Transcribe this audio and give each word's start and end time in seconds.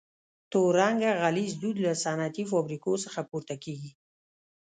تور 0.51 0.71
رنګه 0.81 1.11
غلیظ 1.21 1.53
دود 1.61 1.77
له 1.85 1.91
صنعتي 2.03 2.43
فابریکو 2.51 2.91
څخه 3.05 3.21
پورته 3.29 3.55
کیږي. 3.63 3.91